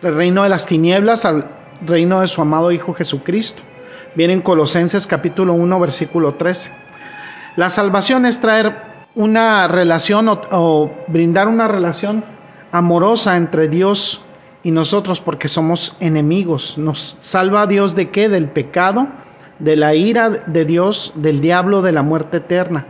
[0.02, 1.46] Del reino de las tinieblas al
[1.80, 3.62] reino de su amado Hijo Jesucristo.
[4.16, 6.70] Viene en Colosenses capítulo 1 versículo 13.
[7.56, 8.76] La salvación es traer
[9.14, 12.22] una relación o, o brindar una relación
[12.70, 14.20] amorosa entre Dios
[14.62, 16.76] y nosotros porque somos enemigos.
[16.76, 18.28] Nos salva Dios de qué?
[18.28, 19.08] Del pecado,
[19.58, 22.88] de la ira de Dios, del diablo, de la muerte eterna.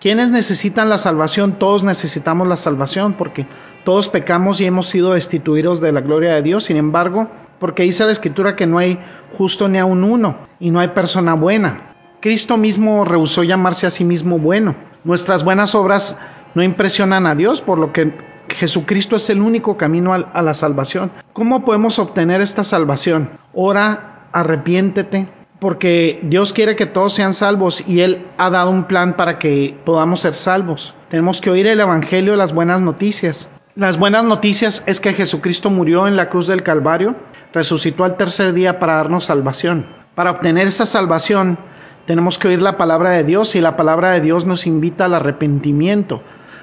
[0.00, 1.58] ¿Quiénes necesitan la salvación?
[1.58, 3.46] Todos necesitamos la salvación porque
[3.84, 6.64] todos pecamos y hemos sido destituidos de la gloria de Dios.
[6.64, 7.28] Sin embargo,
[7.58, 8.98] porque dice la escritura que no hay
[9.38, 11.94] justo ni aun uno y no hay persona buena.
[12.20, 14.74] Cristo mismo rehusó llamarse a sí mismo bueno.
[15.04, 16.18] Nuestras buenas obras
[16.54, 18.12] no impresionan a Dios, por lo que
[18.48, 21.12] Jesucristo es el único camino a la salvación.
[21.32, 23.30] ¿Cómo podemos obtener esta salvación?
[23.54, 25.28] Ora, arrepiéntete,
[25.58, 29.76] porque Dios quiere que todos sean salvos y Él ha dado un plan para que
[29.84, 30.94] podamos ser salvos.
[31.08, 33.48] Tenemos que oír el Evangelio, las buenas noticias.
[33.74, 37.14] Las buenas noticias es que Jesucristo murió en la cruz del Calvario,
[37.52, 39.86] resucitó al tercer día para darnos salvación.
[40.14, 41.58] Para obtener esa salvación
[42.06, 45.14] tenemos que oír la palabra de Dios y la palabra de Dios nos invita al
[45.14, 46.22] arrepentimiento.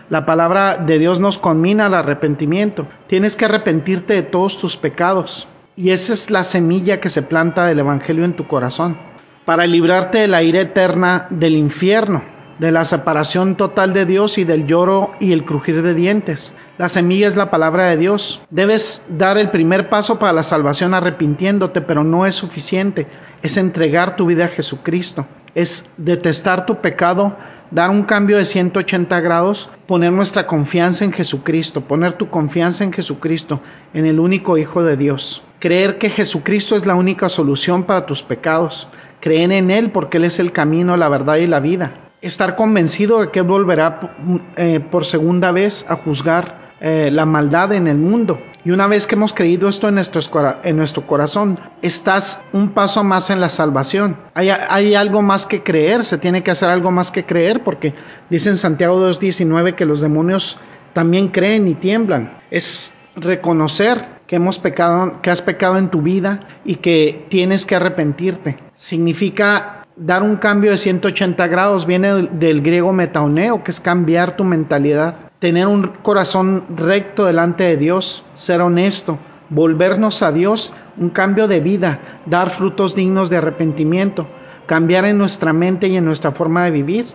[0.10, 2.88] La palabra de Dios nos conmina al arrepentimiento.
[3.08, 5.48] Tienes que arrepentirte de todos tus pecados.
[5.76, 8.98] Y esa es la semilla que se planta del Evangelio en tu corazón.
[9.46, 12.24] Para librarte de la ira eterna del infierno,
[12.60, 16.54] de la separación total de Dios y del lloro y el crujir de dientes.
[16.78, 18.42] La semilla es la palabra de Dios.
[18.52, 23.08] Debes dar el primer paso para la salvación arrepintiéndote, pero no es suficiente.
[23.42, 25.26] Es entregar tu vida a Jesucristo.
[25.56, 27.36] Es detestar tu pecado
[27.74, 32.94] dar un cambio de 180 grados, poner nuestra confianza en Jesucristo, poner tu confianza en
[32.94, 33.62] Jesucristo,
[33.96, 35.42] en el único Hijo de Dios.
[35.60, 38.88] Creer que Jesucristo es la única solución para tus pecados.
[39.20, 42.12] Creer en Él porque Él es el camino, la verdad y la vida.
[42.22, 44.18] Estar convencido de que volverá
[44.56, 48.40] eh, por segunda vez a juzgar eh, la maldad en el mundo.
[48.66, 53.42] Y una vez que hemos creído esto en nuestro, corazón, estás un paso más en
[53.42, 54.16] la salvación.
[54.34, 57.94] Hay, hay, algo más que creer, se tiene que hacer algo más que creer, porque
[58.30, 60.58] dice en Santiago 2.19 que los demonios
[60.94, 62.38] también creen y tiemblan.
[62.52, 67.76] Es reconocer que hemos pecado, que has pecado en tu vida y que tienes que
[67.76, 68.58] arrepentirte.
[68.76, 74.44] Significa dar un cambio de 180 grados, viene del, griego metaoneo, que es cambiar tu
[74.44, 79.20] mentalidad, tener un corazón recto delante de Dios, ser honesto,
[79.50, 84.26] volvernos a Dios, un cambio de vida, dar frutos dignos de arrepentimiento,
[84.68, 87.08] cambiar en nuestra mente y en nuestra forma de vivir.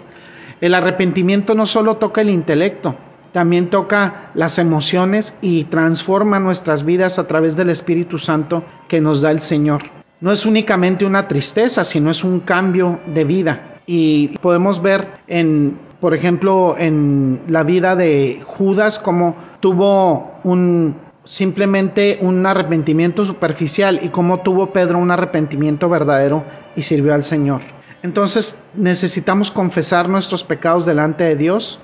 [0.60, 2.96] El arrepentimiento no solo toca el intelecto,
[3.32, 9.22] también toca las emociones y transforma nuestras vidas a través del Espíritu Santo que nos
[9.22, 9.84] da el Señor
[10.20, 13.80] no es únicamente una tristeza, sino es un cambio de vida.
[13.86, 22.18] Y podemos ver en, por ejemplo, en la vida de Judas como tuvo un simplemente
[22.22, 26.42] un arrepentimiento superficial y cómo tuvo Pedro un arrepentimiento verdadero
[26.74, 27.60] y sirvió al Señor.
[28.02, 31.80] Entonces necesitamos confesar nuestros pecados delante de Dios,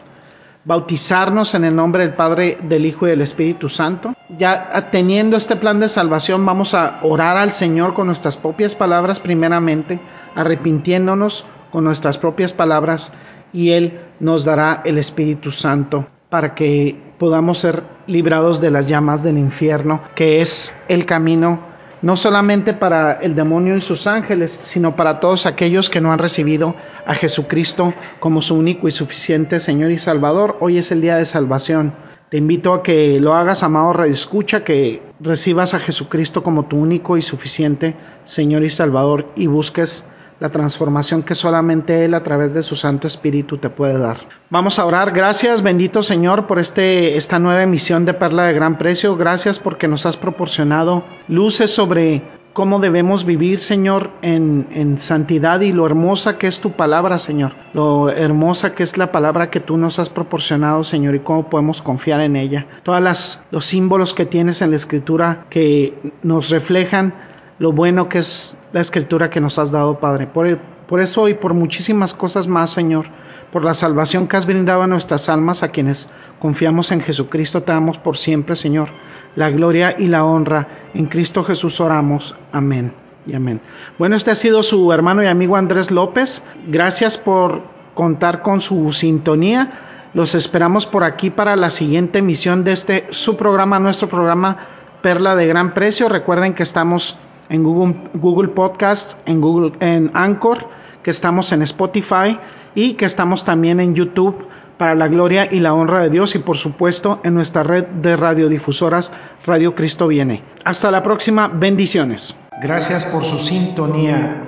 [0.64, 4.14] bautizarnos en el nombre del Padre, del Hijo y del Espíritu Santo.
[4.38, 9.20] Ya teniendo este plan de salvación, vamos a orar al Señor con nuestras propias palabras
[9.20, 10.00] primeramente,
[10.34, 13.12] arrepintiéndonos con nuestras propias palabras
[13.55, 19.22] y Él nos dará el Espíritu Santo para que podamos ser librados de las llamas
[19.22, 24.94] del infierno, que es el camino no solamente para el demonio y sus ángeles, sino
[24.94, 26.74] para todos aquellos que no han recibido
[27.07, 30.59] a Jesucristo como su único y suficiente Señor y Salvador.
[30.61, 31.94] Hoy es el día de salvación.
[32.28, 36.76] Te invito a que lo hagas, amado Radio Escucha, que recibas a Jesucristo como tu
[36.76, 37.94] único y suficiente
[38.24, 40.07] Señor y Salvador y busques
[40.41, 44.28] la transformación que solamente Él a través de su Santo Espíritu te puede dar.
[44.51, 45.12] Vamos a orar.
[45.12, 49.16] Gracias, bendito Señor, por este, esta nueva emisión de Perla de Gran Precio.
[49.16, 52.22] Gracias porque nos has proporcionado luces sobre
[52.55, 57.53] cómo debemos vivir, Señor, en, en, santidad y lo hermosa que es tu palabra, Señor.
[57.74, 61.82] Lo hermosa que es la palabra que tú nos has proporcionado, Señor, y cómo podemos
[61.82, 62.66] confiar en ella.
[62.85, 67.14] Todos los símbolos que tienes en la escritura que nos reflejan
[67.59, 70.26] lo bueno que es la escritura que nos has dado, Padre.
[70.26, 73.07] Por, por eso y por muchísimas cosas más, Señor,
[73.52, 77.72] por la salvación que has brindado a nuestras almas, a quienes confiamos en Jesucristo, te
[77.72, 78.88] damos por siempre, Señor,
[79.36, 80.68] la gloria y la honra.
[80.94, 82.36] En Cristo Jesús oramos.
[82.52, 82.92] Amén
[83.26, 83.61] y amén.
[83.98, 86.42] Bueno, este ha sido su hermano y amigo Andrés López.
[86.66, 87.62] Gracias por
[87.94, 89.72] contar con su sintonía.
[90.14, 94.66] Los esperamos por aquí para la siguiente emisión de este su programa, nuestro programa
[95.02, 96.09] Perla de Gran Precio.
[96.09, 97.16] Recuerden que estamos
[97.49, 100.66] en Google, Google Podcasts, en Google, en Anchor,
[101.03, 102.38] que estamos en Spotify
[102.74, 104.47] y que estamos también en YouTube
[104.78, 108.16] para la gloria y la honra de Dios y por supuesto en nuestra red de
[108.16, 109.12] radiodifusoras
[109.47, 110.42] Radio Cristo Viene.
[110.64, 112.36] Hasta la próxima, bendiciones.
[112.61, 114.42] Gracias por su sintonía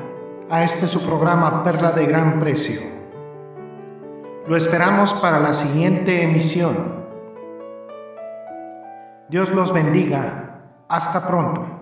[0.50, 2.80] a este su programa Perla de Gran Precio.
[4.48, 7.04] Lo esperamos para la siguiente emisión.
[9.28, 10.60] Dios los bendiga.
[10.88, 11.75] Hasta pronto.